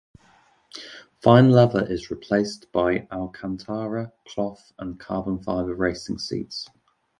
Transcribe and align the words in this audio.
Fine 1.21 1.51
leather 1.51 1.85
is 1.85 2.09
replaced 2.09 2.71
by 2.71 3.07
alcantara, 3.11 4.11
cloth, 4.27 4.73
and 4.79 4.99
carbon 4.99 5.37
fiber 5.43 5.75
racing 5.75 6.17
seats. 6.17 6.67